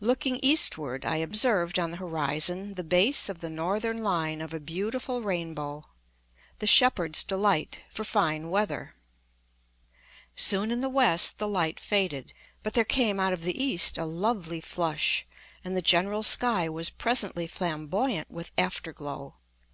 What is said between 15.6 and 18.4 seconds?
and the general sky was presently flamboyant